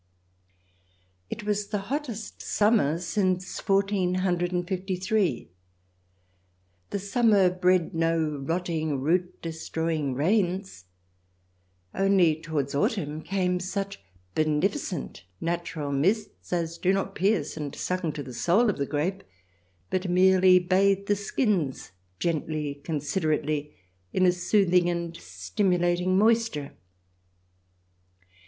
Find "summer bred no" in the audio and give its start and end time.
6.97-8.39